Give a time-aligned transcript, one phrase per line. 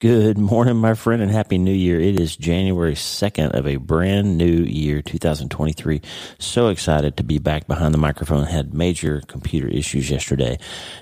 [0.00, 2.00] Good morning, my friend, and Happy New Year.
[2.00, 6.00] It is January 2nd of a brand new year, 2023.
[6.38, 8.44] So excited to be back behind the microphone.
[8.44, 10.60] Had major computer issues yesterday.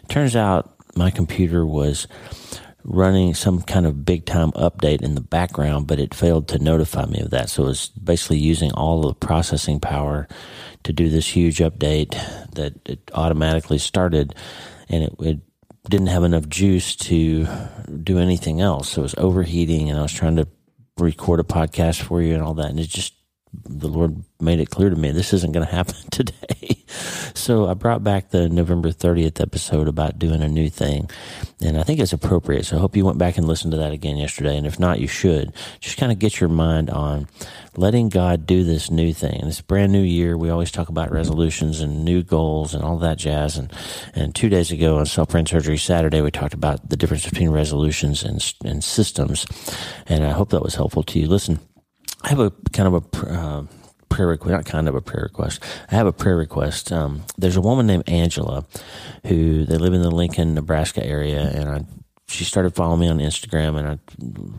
[0.09, 2.09] Turns out my computer was
[2.85, 7.05] running some kind of big time update in the background, but it failed to notify
[7.05, 7.51] me of that.
[7.51, 10.27] So it was basically using all the processing power
[10.85, 12.13] to do this huge update
[12.55, 14.35] that it automatically started
[14.89, 15.41] and it, it
[15.89, 17.47] didn't have enough juice to
[18.03, 18.91] do anything else.
[18.91, 20.49] So it was overheating, and I was trying to
[20.99, 23.15] record a podcast for you and all that, and it just
[23.65, 26.85] the Lord made it clear to me this isn't going to happen today.
[27.35, 31.11] so I brought back the November 30th episode about doing a new thing.
[31.61, 32.67] And I think it's appropriate.
[32.67, 34.57] So I hope you went back and listened to that again yesterday.
[34.57, 35.53] And if not, you should.
[35.81, 37.29] Just kind of get your mind on
[37.77, 39.41] letting God do this new thing.
[39.41, 40.37] And it's brand new year.
[40.37, 43.57] We always talk about resolutions and new goals and all that jazz.
[43.57, 43.73] And,
[44.15, 47.51] and two days ago on Self Brain Surgery Saturday, we talked about the difference between
[47.51, 49.47] resolutions and, and systems.
[50.07, 51.27] And I hope that was helpful to you.
[51.27, 51.61] Listen,
[52.23, 53.63] I have a kind of a uh,
[54.09, 55.63] prayer request, not kind of a prayer request.
[55.91, 56.93] I have a prayer request.
[56.93, 58.65] Um, there's a woman named Angela
[59.27, 61.85] who they live in the Lincoln, Nebraska area, and I
[62.29, 63.99] she started following me on Instagram, and I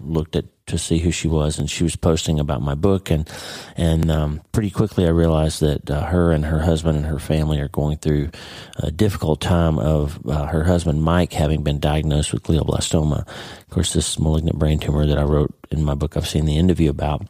[0.01, 3.29] looked at to see who she was, and she was posting about my book, and
[3.75, 7.59] and um, pretty quickly I realized that uh, her and her husband and her family
[7.59, 8.29] are going through
[8.77, 13.27] a difficult time of uh, her husband Mike having been diagnosed with glioblastoma.
[13.27, 16.57] Of course, this malignant brain tumor that I wrote in my book, I've Seen the
[16.57, 17.27] End of You about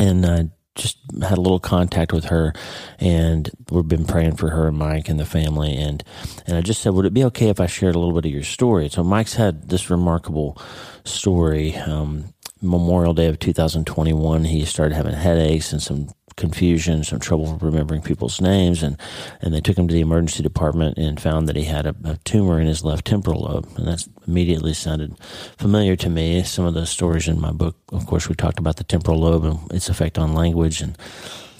[0.00, 2.52] and uh, just had a little contact with her,
[2.98, 5.76] and we've been praying for her and Mike and the family.
[5.76, 6.02] And
[6.46, 8.32] and I just said, would it be okay if I shared a little bit of
[8.32, 8.88] your story?
[8.88, 10.60] So Mike's had this remarkable
[11.04, 11.76] story.
[11.76, 16.08] Um, Memorial Day of 2021, he started having headaches and some
[16.40, 18.96] confusion, some trouble remembering people's names, and
[19.40, 22.16] and they took him to the emergency department and found that he had a, a
[22.24, 25.16] tumor in his left temporal lobe, and that immediately sounded
[25.58, 26.42] familiar to me.
[26.42, 29.44] Some of those stories in my book, of course, we talked about the temporal lobe
[29.44, 30.96] and its effect on language and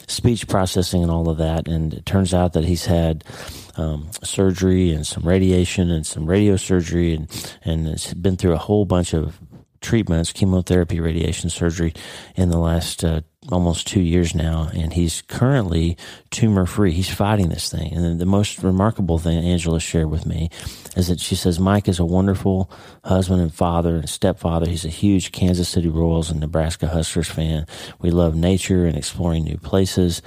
[0.07, 1.67] speech processing and all of that.
[1.67, 3.23] And it turns out that he's had
[3.77, 8.85] um, surgery and some radiation and some radiosurgery and and has been through a whole
[8.85, 9.39] bunch of
[9.81, 11.93] treatments, chemotherapy, radiation surgery
[12.35, 15.97] in the last uh, almost two years now, and he's currently
[16.29, 16.91] tumor free.
[16.91, 17.91] He's fighting this thing.
[17.93, 20.49] And the most remarkable thing Angela shared with me
[20.95, 22.69] is that she says Mike is a wonderful
[23.03, 24.69] husband and father and stepfather.
[24.69, 27.65] He's a huge Kansas City Royals and Nebraska Huskers fan.
[27.99, 30.21] We love nature and exploring new places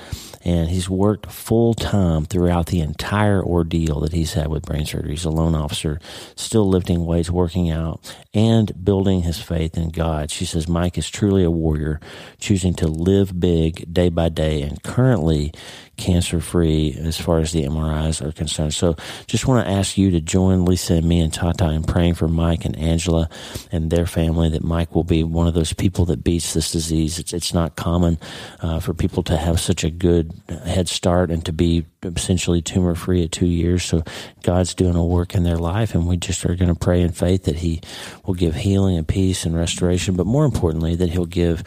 [0.45, 5.13] and he's worked full time throughout the entire ordeal that he's had with brain surgery.
[5.13, 5.99] He's a loan officer,
[6.37, 10.31] still lifting weights, working out, and building his faith in God.
[10.31, 11.99] She says Mike is truly a warrior,
[12.39, 15.53] choosing to live big day by day, and currently
[15.97, 18.75] cancer free as far as the MRIs are concerned.
[18.75, 22.15] So just want to ask you to join Lisa and me and Tata in praying
[22.15, 23.29] for Mike and Angela
[23.71, 27.19] and their family that Mike will be one of those people that beats this disease.
[27.19, 28.19] It's, it's not common
[28.61, 30.33] uh, for people to have such a good
[30.65, 33.85] head start and to be essentially tumor free at two years.
[33.85, 34.03] So
[34.43, 37.13] God's doing a work in their life, and we just are going to pray in
[37.13, 37.81] faith that He
[38.25, 41.65] will give healing and peace and restoration, but more importantly, that He'll give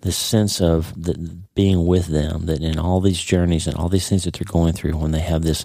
[0.00, 1.14] this sense of the,
[1.54, 4.72] being with them, that in all these journeys and all these things that they're going
[4.72, 5.64] through, when they have this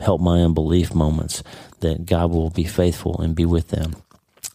[0.00, 1.42] help my unbelief moments,
[1.80, 3.96] that God will be faithful and be with them.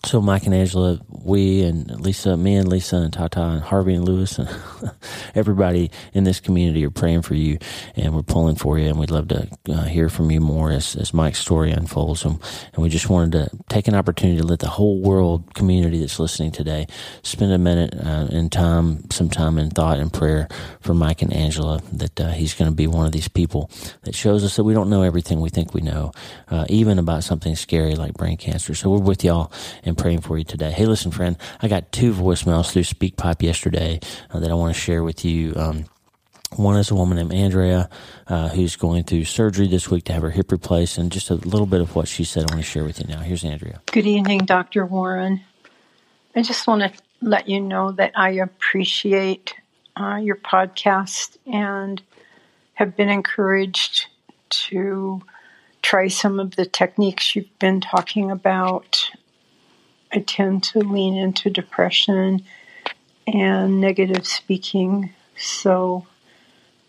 [0.05, 4.05] So Mike and Angela, we and Lisa, me and Lisa and Tata and Harvey and
[4.05, 4.47] Lewis and
[5.35, 7.57] everybody in this community are praying for you
[7.95, 10.95] and we're pulling for you and we'd love to uh, hear from you more as,
[10.95, 12.23] as Mike's story unfolds.
[12.23, 12.39] And,
[12.73, 16.19] and we just wanted to take an opportunity to let the whole world community that's
[16.19, 16.87] listening today
[17.23, 20.47] spend a minute uh, in time, some time in thought and prayer
[20.79, 23.69] for Mike and Angela that uh, he's going to be one of these people
[24.03, 26.11] that shows us that we don't know everything we think we know,
[26.49, 28.75] uh, even about something scary like brain cancer.
[28.75, 29.51] So we're with y'all
[29.87, 30.71] and praying for you today.
[30.71, 33.99] Hey, listen, friend, I got two voicemails through SpeakPipe yesterday
[34.29, 35.53] uh, that I want to share with you.
[35.55, 35.85] Um,
[36.55, 37.89] one is a woman named Andrea
[38.27, 41.35] uh, who's going through surgery this week to have her hip replaced, and just a
[41.35, 43.19] little bit of what she said I want to share with you now.
[43.19, 43.81] Here's Andrea.
[43.91, 44.85] Good evening, Dr.
[44.85, 45.41] Warren.
[46.35, 49.55] I just want to let you know that I appreciate
[49.99, 52.01] uh, your podcast and
[52.75, 54.07] have been encouraged
[54.49, 55.21] to
[55.81, 59.09] try some of the techniques you've been talking about
[60.11, 62.43] I tend to lean into depression
[63.25, 65.13] and negative speaking.
[65.37, 66.07] So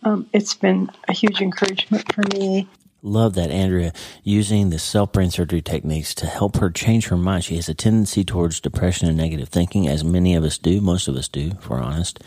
[0.03, 2.69] um, it's been a huge encouragement for me.
[3.01, 3.93] Love that, Andrea,
[4.25, 7.45] using the self brain surgery techniques to help her change her mind.
[7.45, 11.07] She has a tendency towards depression and negative thinking, as many of us do, most
[11.07, 12.19] of us do, if we're honest.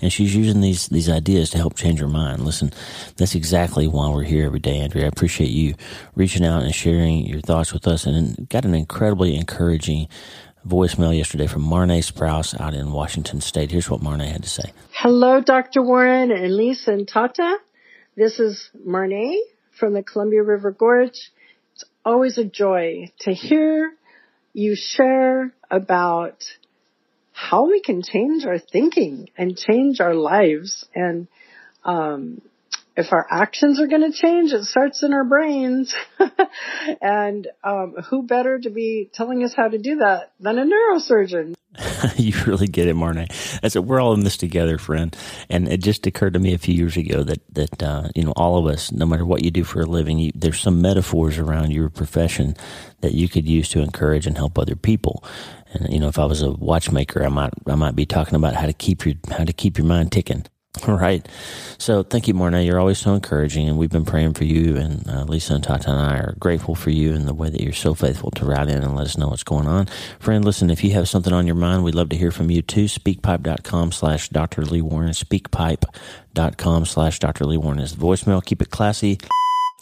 [0.00, 2.42] And she's using these, these ideas to help change her mind.
[2.42, 2.72] Listen,
[3.18, 5.04] that's exactly why we're here every day, Andrea.
[5.04, 5.74] I appreciate you
[6.14, 10.08] reaching out and sharing your thoughts with us and got an incredibly encouraging
[10.66, 13.70] voicemail yesterday from Marnay Sprouse out in Washington State.
[13.70, 14.72] Here's what Marnay had to say.
[14.90, 15.82] Hello, Dr.
[15.82, 17.58] Warren and Lisa and Tata.
[18.16, 19.36] This is Marnay
[19.78, 21.30] from the Columbia River Gorge.
[21.74, 23.92] It's always a joy to hear
[24.52, 26.44] you share about
[27.32, 30.86] how we can change our thinking and change our lives.
[30.94, 31.26] And
[31.84, 32.40] um,
[32.96, 35.94] if our actions are going to change, it starts in our brains.
[37.02, 41.54] and um, who better to be telling us how to do that than a neurosurgeon?
[42.16, 43.28] you really get it, Marnay.
[43.62, 45.16] I said we're all in this together, friend.
[45.50, 48.32] And it just occurred to me a few years ago that that uh, you know
[48.36, 51.38] all of us, no matter what you do for a living, you, there's some metaphors
[51.38, 52.54] around your profession
[53.00, 55.24] that you could use to encourage and help other people.
[55.72, 58.54] And you know, if I was a watchmaker, I might I might be talking about
[58.54, 60.46] how to keep your how to keep your mind ticking.
[60.88, 61.26] All right.
[61.78, 62.60] So thank you, Marna.
[62.60, 64.76] You're always so encouraging, and we've been praying for you.
[64.76, 67.60] And uh, Lisa and Tata and I are grateful for you and the way that
[67.62, 69.86] you're so faithful to write in and let us know what's going on.
[70.18, 72.60] Friend, listen, if you have something on your mind, we'd love to hear from you
[72.60, 72.84] too.
[72.86, 74.62] Speakpipe.com slash Dr.
[74.64, 75.10] Lee Warren.
[75.10, 77.46] Speakpipe.com slash Dr.
[77.46, 78.44] Lee Warren is the voicemail.
[78.44, 79.18] Keep it classy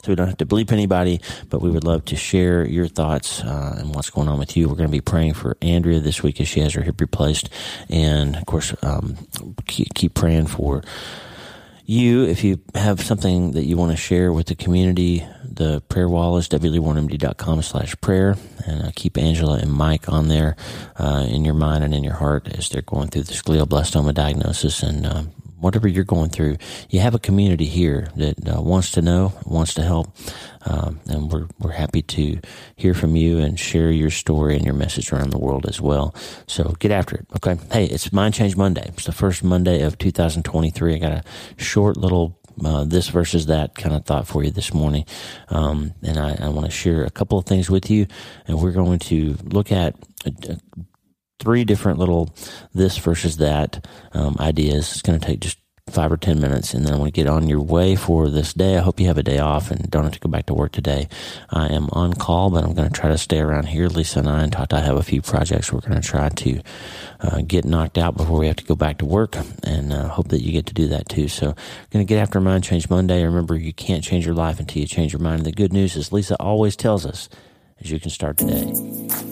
[0.02, 3.42] so we don't have to bleep anybody, but we would love to share your thoughts
[3.42, 4.68] uh, and what's going on with you.
[4.68, 7.48] We're going to be praying for Andrea this week as she has her hip replaced,
[7.88, 9.16] and of course, um,
[9.66, 10.82] keep, praying for
[11.84, 16.08] you, if you have something that you want to share with the community, the prayer
[16.08, 18.36] wall is wleewarrenmd.com slash prayer.
[18.66, 20.56] And uh, keep Angela and Mike on there
[20.96, 24.82] uh, in your mind and in your heart as they're going through this glioblastoma diagnosis.
[24.82, 25.22] And uh,
[25.62, 26.56] whatever you're going through,
[26.90, 30.14] you have a community here that uh, wants to know, wants to help,
[30.66, 32.38] um, and we're we're happy to
[32.76, 36.14] hear from you and share your story and your message around the world as well.
[36.46, 37.58] So get after it, okay?
[37.70, 38.84] Hey, it's Mind Change Monday.
[38.88, 40.94] It's the first Monday of 2023.
[40.94, 41.24] I got a
[41.56, 45.04] short little uh, this versus that kind of thought for you this morning.
[45.48, 48.06] Um, and I, I want to share a couple of things with you.
[48.46, 49.94] And we're going to look at
[50.26, 50.54] uh,
[51.42, 52.32] three different little
[52.72, 54.92] this versus that um, ideas.
[54.92, 55.58] It's going to take just
[55.90, 58.54] five or ten minutes, and then I want to get on your way for this
[58.54, 58.78] day.
[58.78, 60.70] I hope you have a day off and don't have to go back to work
[60.70, 61.08] today.
[61.50, 63.88] I am on call, but I'm going to try to stay around here.
[63.88, 66.62] Lisa and I and Tata have a few projects we're going to try to
[67.20, 70.28] uh, get knocked out before we have to go back to work, and uh, hope
[70.28, 71.26] that you get to do that too.
[71.26, 71.56] So, I'm
[71.90, 73.24] going to get after Mind Change Monday.
[73.24, 75.40] Remember, you can't change your life until you change your mind.
[75.40, 77.28] And the good news is, Lisa always tells us,
[77.80, 79.31] is you can start today.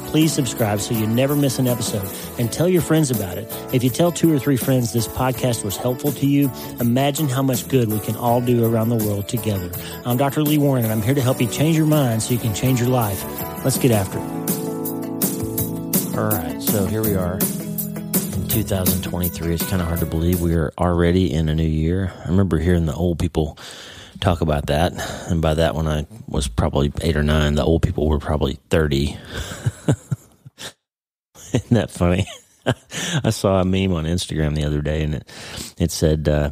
[0.11, 2.05] please subscribe so you never miss an episode
[2.37, 3.47] and tell your friends about it.
[3.73, 7.41] If you tell two or three friends this podcast was helpful to you, imagine how
[7.41, 9.71] much good we can all do around the world together.
[10.05, 10.43] I'm Dr.
[10.43, 12.81] Lee Warren and I'm here to help you change your mind so you can change
[12.81, 13.23] your life.
[13.63, 14.41] Let's get after it.
[16.17, 19.53] All right, so here we are in 2023.
[19.53, 22.11] It's kind of hard to believe we are already in a new year.
[22.25, 23.57] I remember hearing the old people
[24.21, 24.93] talk about that.
[25.29, 28.59] And by that, when I was probably eight or nine, the old people were probably
[28.69, 29.17] 30.
[31.53, 32.25] Isn't that funny?
[33.23, 35.27] I saw a meme on Instagram the other day and it,
[35.77, 36.51] it said, uh,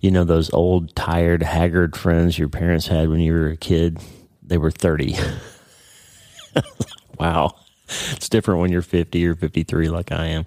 [0.00, 3.98] you know, those old, tired, haggard friends your parents had when you were a kid,
[4.42, 5.16] they were 30.
[7.18, 7.59] wow
[8.12, 10.44] it's different when you're 50 or 53 like I am.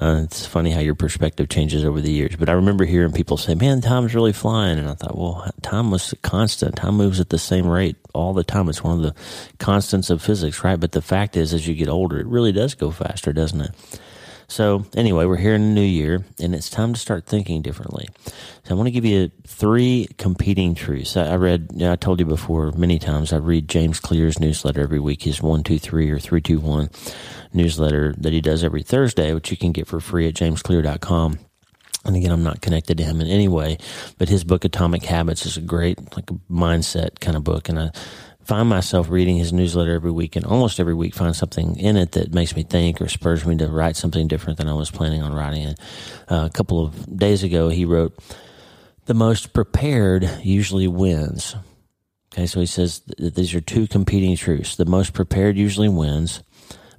[0.00, 2.36] Uh, it's funny how your perspective changes over the years.
[2.36, 4.78] But I remember hearing people say, man, time's really flying.
[4.78, 6.76] And I thought, well, time was constant.
[6.76, 8.68] Time moves at the same rate all the time.
[8.68, 9.14] It's one of the
[9.58, 10.78] constants of physics, right?
[10.78, 13.70] But the fact is, as you get older, it really does go faster, doesn't it?
[14.50, 18.08] So anyway, we're here in the new year and it's time to start thinking differently.
[18.64, 21.18] So I want to give you three competing truths.
[21.18, 24.80] I, read, you know, I told you before many times, I read James Clear's newsletter
[24.80, 26.88] every week, his 123 or 321
[27.52, 31.38] newsletter that he does every Thursday, which you can get for free at jamesclear.com.
[32.06, 33.76] And again, I'm not connected to him in any way,
[34.16, 37.68] but his book Atomic Habits is a great, like mindset kind of book.
[37.68, 37.90] And I
[38.48, 42.12] find myself reading his newsletter every week and almost every week find something in it
[42.12, 45.22] that makes me think or spurs me to write something different than I was planning
[45.22, 45.66] on writing.
[45.66, 45.78] And
[46.30, 48.18] uh, a couple of days ago, he wrote,
[49.04, 51.56] the most prepared usually wins.
[52.32, 54.76] Okay, so he says that these are two competing truths.
[54.76, 56.42] The most prepared usually wins,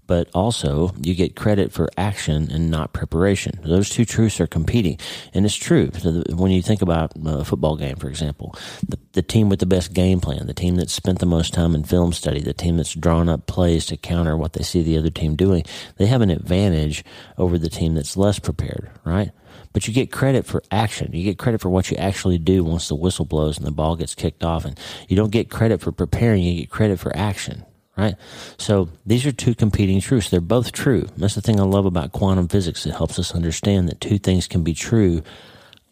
[0.10, 3.60] but also you get credit for action and not preparation.
[3.64, 4.98] Those two truths are competing.
[5.36, 5.92] And it's true.
[6.34, 8.56] When you think about a football game, for example,
[8.88, 11.76] the, the team with the best game plan, the team that spent the most time
[11.76, 14.98] in film study, the team that's drawn up plays to counter what they see the
[14.98, 15.64] other team doing,
[15.98, 17.06] they have an advantage
[17.38, 19.30] over the team that's less prepared, right?
[19.72, 21.12] but you get credit for action.
[21.14, 23.96] You get credit for what you actually do once the whistle blows and the ball
[23.96, 24.66] gets kicked off.
[24.66, 27.66] And you don't get credit for preparing, you get credit for action
[28.00, 28.16] right?
[28.58, 30.30] So these are two competing truths.
[30.30, 31.08] They're both true.
[31.18, 32.86] That's the thing I love about quantum physics.
[32.86, 35.24] It helps us understand that two things can be true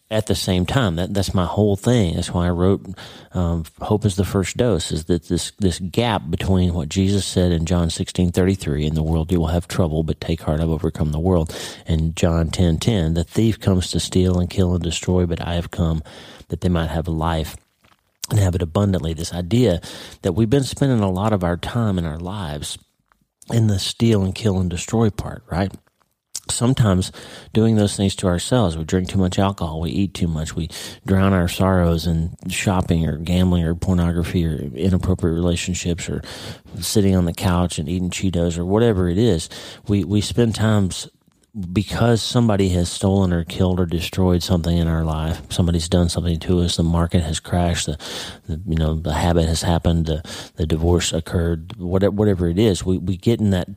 [0.10, 0.96] at the same time.
[0.96, 2.16] That that's my whole thing.
[2.16, 2.86] That's why I wrote
[3.34, 7.52] um, "Hope is the first dose." Is that this this gap between what Jesus said
[7.52, 10.62] in John sixteen thirty three, "In the world you will have trouble, but take heart,
[10.62, 11.54] I've overcome the world,"
[11.86, 15.56] and John ten ten, "The thief comes to steal and kill and destroy, but I
[15.56, 16.02] have come
[16.48, 17.58] that they might have life."
[18.30, 19.14] And have it abundantly.
[19.14, 19.82] This idea
[20.22, 22.78] that we've been spending a lot of our time in our lives
[23.52, 25.72] in the steal and kill and destroy part, right?
[26.50, 27.12] Sometimes
[27.54, 28.78] doing those things to ourselves.
[28.78, 29.82] We drink too much alcohol.
[29.82, 30.56] We eat too much.
[30.56, 30.70] We
[31.06, 36.22] drown our sorrows in shopping or gambling or pornography or inappropriate relationships or
[36.80, 39.50] sitting on the couch and eating Cheetos or whatever it is.
[39.88, 41.10] We, we spend times
[41.58, 46.40] because somebody has stolen or killed or destroyed something in our life, somebody's done something
[46.40, 47.98] to us, the market has crashed, the,
[48.48, 50.22] the you know, the habit has happened, the,
[50.56, 53.68] the divorce occurred, whatever, whatever it is, we, we get in that,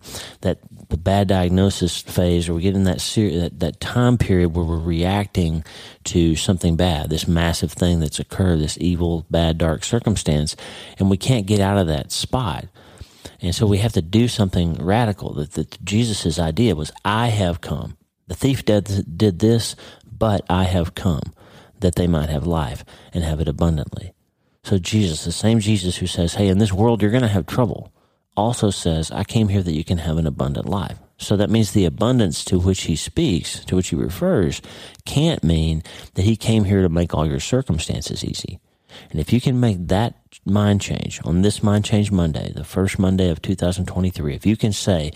[0.42, 0.58] that
[0.90, 4.64] the bad diagnosis phase or we get in that, ser- that, that time period where
[4.64, 5.64] we're reacting
[6.04, 10.54] to something bad, this massive thing that's occurred, this evil, bad, dark circumstance,
[10.98, 12.66] and we can't get out of that spot.
[13.40, 15.34] And so we have to do something radical.
[15.34, 17.96] That, that Jesus' idea was, I have come.
[18.28, 19.74] The thief did, did this,
[20.06, 21.34] but I have come
[21.80, 24.12] that they might have life and have it abundantly.
[24.62, 27.46] So Jesus, the same Jesus who says, Hey, in this world you're going to have
[27.46, 27.92] trouble,
[28.36, 30.98] also says, I came here that you can have an abundant life.
[31.18, 34.62] So that means the abundance to which he speaks, to which he refers,
[35.04, 35.82] can't mean
[36.14, 38.58] that he came here to make all your circumstances easy.
[39.10, 42.98] And if you can make that mind change on this Mind Change Monday, the first
[42.98, 45.12] Monday of 2023, if you can say,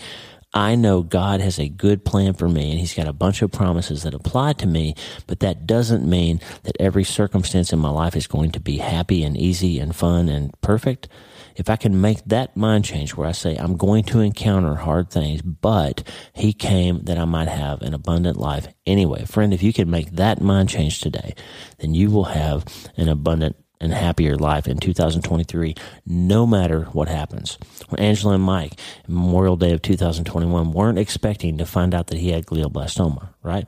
[0.53, 3.51] I know God has a good plan for me and he's got a bunch of
[3.51, 4.95] promises that apply to me,
[5.27, 9.23] but that doesn't mean that every circumstance in my life is going to be happy
[9.23, 11.09] and easy and fun and perfect
[11.55, 15.09] if I can make that mind change where I say, I'm going to encounter hard
[15.09, 16.03] things, but
[16.33, 19.25] he came that I might have an abundant life anyway.
[19.25, 21.33] Friend, if you can make that mind change today,
[21.79, 22.65] then you will have
[22.97, 27.57] an abundant and happier life in 2023, no matter what happens.
[27.89, 32.29] When Angela and Mike, Memorial Day of 2021, weren't expecting to find out that he
[32.29, 33.67] had glioblastoma, right?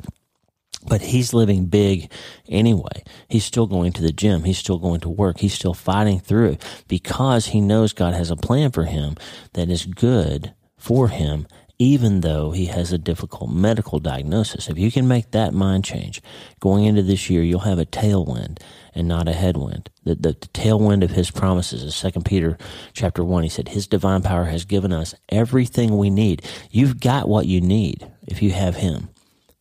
[0.88, 2.12] But he's living big
[2.48, 3.04] anyway.
[3.28, 4.44] He's still going to the gym.
[4.44, 5.40] He's still going to work.
[5.40, 9.16] He's still fighting through because he knows God has a plan for him
[9.54, 11.48] that is good for him,
[11.80, 14.70] even though he has a difficult medical diagnosis.
[14.70, 16.22] If you can make that mind change
[16.60, 18.60] going into this year, you'll have a tailwind
[18.98, 19.92] and not a headwind.
[20.04, 22.58] The, the, the tailwind of his promises is Second Peter
[22.94, 23.44] chapter one.
[23.44, 26.42] He said, his divine power has given us everything we need.
[26.72, 29.10] You've got what you need if you have him.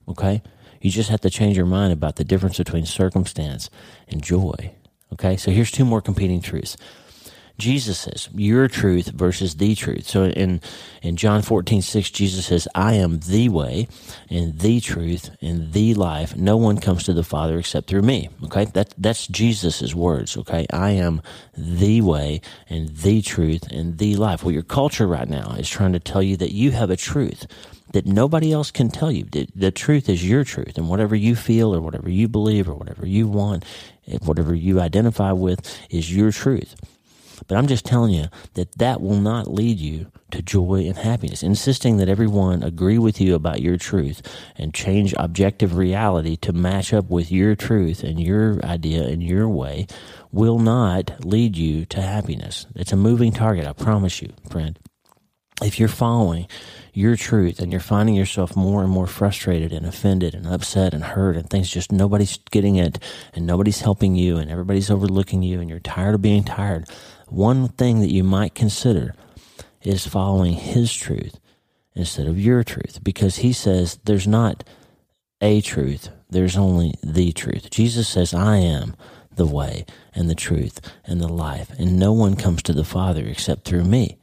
[0.08, 0.42] Okay?
[0.80, 3.68] You just have to change your mind about the difference between circumstance
[4.08, 4.72] and joy.
[5.12, 6.76] Okay, so here's two more competing truths.
[7.58, 10.06] Jesus says, your truth versus the truth.
[10.06, 10.60] So in,
[11.02, 13.88] in John 14, 6, Jesus says, I am the way
[14.28, 16.36] and the truth and the life.
[16.36, 18.28] No one comes to the Father except through me.
[18.44, 18.66] Okay.
[18.66, 20.36] That, that's Jesus' words.
[20.36, 20.66] Okay.
[20.72, 21.22] I am
[21.56, 24.42] the way and the truth and the life.
[24.44, 27.46] Well, your culture right now is trying to tell you that you have a truth
[27.92, 29.24] that nobody else can tell you.
[29.24, 33.06] The, truth is your truth, and whatever you feel or whatever you believe or whatever
[33.06, 33.64] you want,
[34.22, 36.74] whatever you identify with is your truth.
[37.46, 41.42] But I'm just telling you that that will not lead you to joy and happiness.
[41.42, 44.22] Insisting that everyone agree with you about your truth
[44.56, 49.48] and change objective reality to match up with your truth and your idea and your
[49.48, 49.86] way
[50.32, 52.66] will not lead you to happiness.
[52.74, 54.78] It's a moving target, I promise you, friend.
[55.62, 56.48] If you're following
[56.92, 61.02] your truth and you're finding yourself more and more frustrated and offended and upset and
[61.02, 62.98] hurt and things just nobody's getting it
[63.32, 66.86] and nobody's helping you and everybody's overlooking you and you're tired of being tired,
[67.26, 69.14] one thing that you might consider
[69.82, 71.38] is following his truth
[71.94, 74.64] instead of your truth because he says there's not
[75.40, 77.70] a truth, there's only the truth.
[77.70, 78.96] Jesus says, I am
[79.34, 83.24] the way and the truth and the life, and no one comes to the Father
[83.24, 84.16] except through me.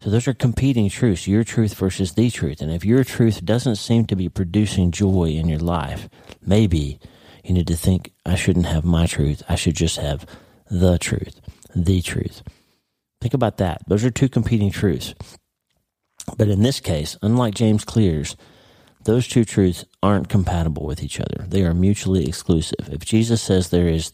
[0.00, 2.60] So those are competing truths, your truth versus the truth.
[2.60, 6.08] And if your truth doesn't seem to be producing joy in your life,
[6.40, 7.00] maybe
[7.42, 9.42] you need to think, I shouldn't have my truth.
[9.48, 10.26] I should just have
[10.70, 11.40] the truth,
[11.76, 12.42] the truth.
[13.20, 13.82] Think about that.
[13.86, 15.14] Those are two competing truths.
[16.36, 18.36] But in this case, unlike James Clear's,
[19.04, 21.44] those two truths aren't compatible with each other.
[21.46, 22.88] They are mutually exclusive.
[22.90, 24.12] If Jesus says there is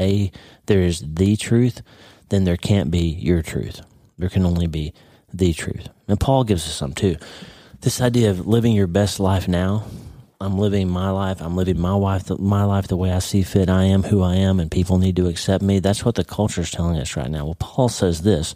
[0.00, 0.32] a
[0.66, 1.82] there is the truth,
[2.30, 3.82] then there can't be your truth.
[4.16, 4.94] There can only be
[5.32, 5.88] the truth.
[6.08, 7.16] And Paul gives us some too.
[7.82, 9.84] This idea of living your best life now.
[10.42, 11.42] I'm living my life.
[11.42, 13.68] I'm living my life, my life the way I see fit.
[13.68, 15.80] I am who I am, and people need to accept me.
[15.80, 17.44] That's what the culture is telling us right now.
[17.44, 18.54] Well, Paul says this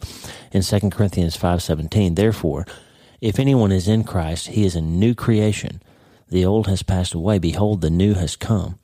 [0.51, 2.15] in 2 Corinthians 5:17.
[2.15, 2.67] Therefore,
[3.21, 5.83] if anyone is in Christ, he is a new creation.
[6.29, 7.39] The old has passed away.
[7.39, 8.79] Behold, the new has come.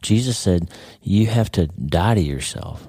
[0.00, 0.70] Jesus said,
[1.02, 2.86] You have to die to yourself,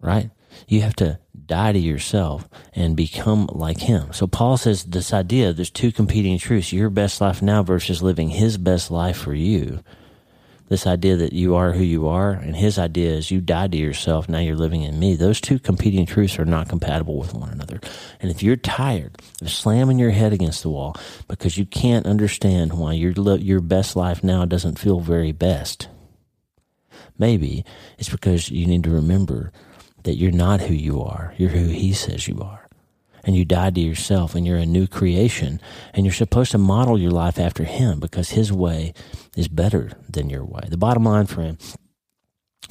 [0.00, 0.30] right?
[0.68, 4.12] You have to die to yourself and become like him.
[4.12, 8.30] So Paul says this idea there's two competing truths your best life now versus living
[8.30, 9.80] his best life for you
[10.70, 13.78] this idea that you are who you are, and his idea is you died to
[13.78, 15.16] yourself, now you're living in me.
[15.16, 17.80] Those two competing truths are not compatible with one another.
[18.20, 20.94] And if you're tired of slamming your head against the wall
[21.26, 25.88] because you can't understand why your, your best life now doesn't feel very best,
[27.18, 27.64] maybe
[27.98, 29.52] it's because you need to remember
[30.04, 32.60] that you're not who you are, you're who he says you are
[33.24, 35.60] and you died to yourself and you're a new creation
[35.92, 38.94] and you're supposed to model your life after him because his way
[39.36, 40.62] is better than your way.
[40.68, 41.58] The bottom line, friend,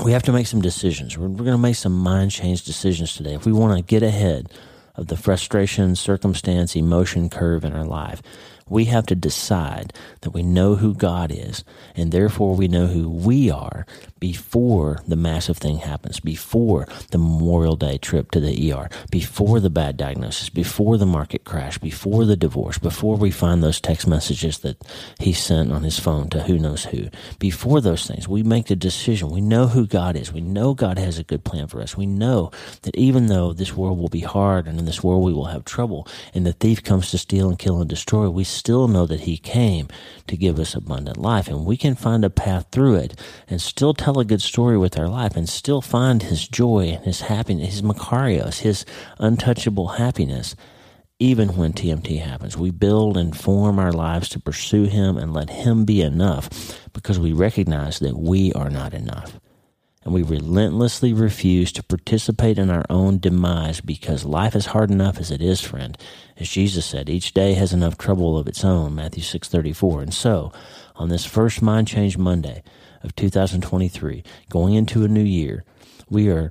[0.04, 1.18] we have to make some decisions.
[1.18, 3.34] We're, we're going to make some mind change decisions today.
[3.34, 4.52] If we want to get ahead
[4.96, 8.22] of the frustration, circumstance, emotion curve in our life,
[8.70, 11.64] we have to decide that we know who God is,
[11.96, 13.86] and therefore we know who we are
[14.20, 19.70] before the massive thing happens, before the Memorial Day trip to the ER, before the
[19.70, 24.60] bad diagnosis, before the market crash, before the divorce, before we find those text messages
[24.60, 24.78] that
[25.20, 27.10] he sent on his phone to who knows who.
[27.40, 29.30] Before those things, we make the decision.
[29.30, 30.34] We know who God is.
[30.34, 31.98] We know God has a good plan for us.
[31.98, 32.52] We know
[32.82, 35.66] that even though this world will be hard and in this world we will have
[35.66, 39.22] trouble and the thief comes to steal and kill and destroy, we still know that
[39.22, 39.88] he came
[40.28, 43.94] to give us abundant life and we can find a path through it and still
[43.94, 47.70] tell a good story with our life and still find his joy and his happiness,
[47.72, 48.86] his Makarios, his
[49.18, 50.56] untouchable happiness,
[51.20, 52.58] even when TMT happens.
[52.58, 56.50] We build and form our lives to pursue him and let him be enough
[56.94, 59.40] because we recognize that we are not enough.
[60.10, 65.20] And we relentlessly refuse to participate in our own demise because life is hard enough
[65.20, 65.96] as it is, friend.
[66.36, 70.02] As Jesus said, each day has enough trouble of its own, Matthew 6:34.
[70.02, 70.52] And so,
[70.96, 72.64] on this first Mind Change Monday,
[73.04, 75.64] of 2023, going into a new year,
[76.10, 76.50] we are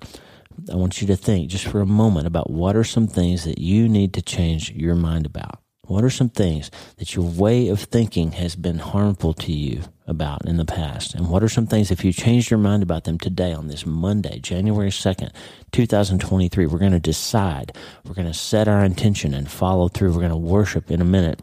[0.70, 3.58] I want you to think just for a moment about what are some things that
[3.58, 5.60] you need to change your mind about.
[5.88, 10.44] What are some things that your way of thinking has been harmful to you about
[10.46, 11.14] in the past?
[11.14, 13.86] And what are some things, if you changed your mind about them today on this
[13.86, 15.32] Monday, January 2nd,
[15.70, 20.12] 2023, we're going to decide, we're going to set our intention and follow through.
[20.12, 21.42] We're going to worship in a minute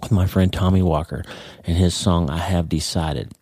[0.00, 1.24] with my friend Tommy Walker
[1.64, 3.32] and his song, I Have Decided.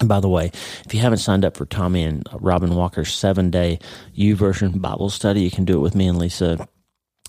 [0.00, 0.50] And by the way,
[0.86, 3.78] if you haven't signed up for Tommy and Robin Walker's seven day
[4.16, 6.66] YouVersion Bible study, you can do it with me and Lisa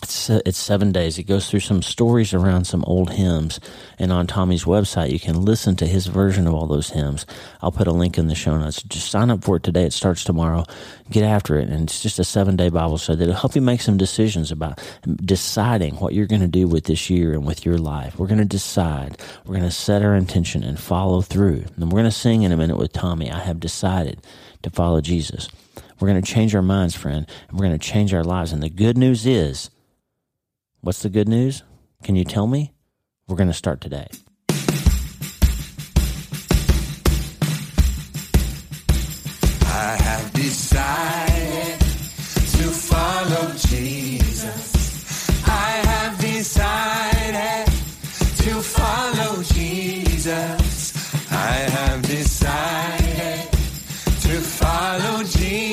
[0.04, 1.18] it's, it's seven days.
[1.18, 3.60] It goes through some stories around some old hymns.
[4.00, 7.26] And on Tommy's website, you can listen to his version of all those hymns.
[7.62, 8.82] I'll put a link in the show notes.
[8.84, 9.84] Just sign up for it today.
[9.84, 10.66] It starts tomorrow.
[11.10, 11.70] Get after it.
[11.70, 14.82] And it's just a seven day Bible study that'll help you make some decisions about
[15.24, 18.18] deciding what you're going to do with this year and with your life.
[18.18, 19.18] We're going to decide.
[19.46, 21.66] We're going to set our intention and follow through.
[21.76, 23.32] And we're going to sing in a minute with Tommy.
[23.32, 24.22] I have decided
[24.64, 25.48] to follow Jesus.
[26.00, 28.52] We're going to change our minds, friend, and we're going to change our lives.
[28.52, 29.70] And the good news is,
[30.84, 31.62] What's the good news?
[32.04, 32.74] Can you tell me?
[33.28, 34.08] We're going to start today.
[39.64, 45.30] I have decided to follow Jesus.
[45.48, 47.66] I have decided
[48.38, 51.32] to follow Jesus.
[51.32, 53.52] I have decided
[54.22, 55.71] to follow Jesus.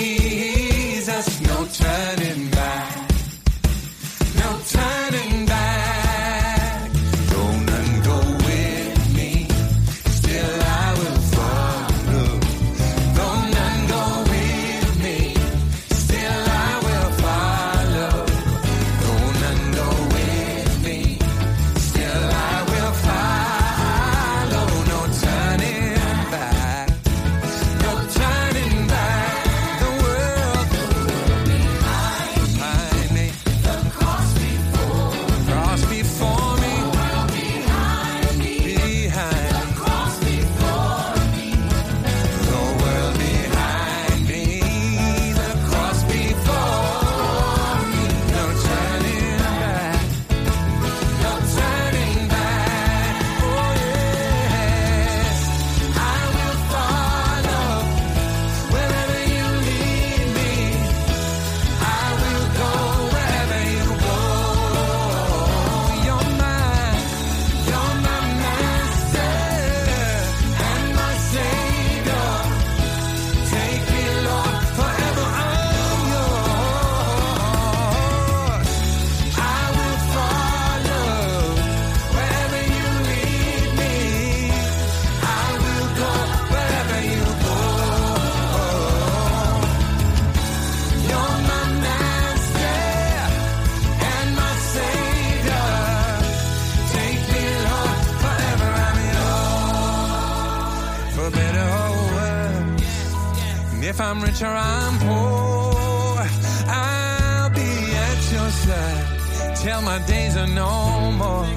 [103.98, 106.24] If I'm rich or I'm poor,
[106.68, 107.70] I'll be
[108.06, 109.56] at your side.
[109.56, 111.48] Till my days are no more.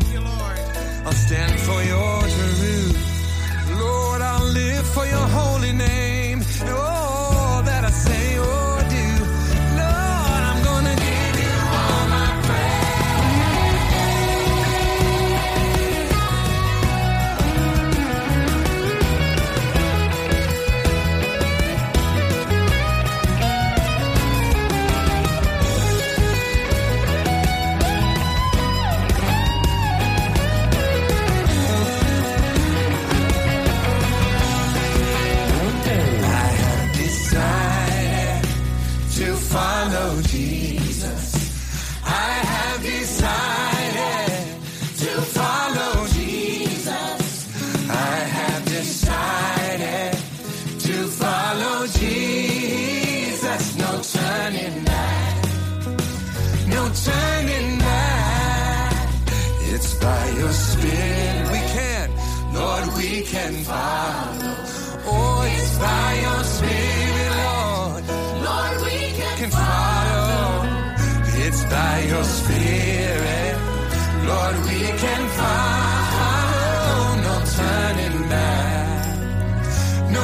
[1.05, 3.79] I'll stand for your truth.
[3.79, 6.41] Lord, I'll live for your holy name.
[6.65, 7.00] All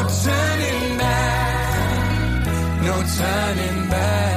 [0.05, 2.45] turning back.
[2.83, 4.36] No turning back.